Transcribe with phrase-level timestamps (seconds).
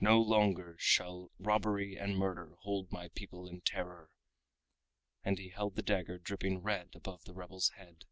[0.00, 4.08] No longer shall robbery and murder hold my people in terror!"
[5.22, 8.06] and he held the dagger dripping red above the rebel's head.